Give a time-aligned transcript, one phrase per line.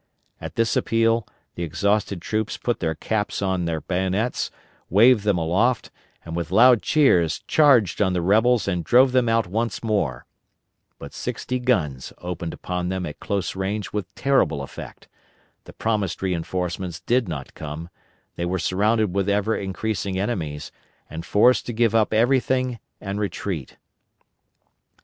[0.41, 4.49] At this appeal the exhausted troops put their caps on their bayonets,
[4.89, 5.91] waved them aloft,
[6.25, 10.25] and with loud cheers charged on the rebels and drove them out once more;
[10.97, 15.07] but sixty guns opened upon them at close range with terrible effect;
[15.65, 17.87] the promised reinforcements did not come;
[18.37, 20.71] they were surrounded with ever increasing enemies,
[21.11, 23.77] and forced to give up everything and retreat.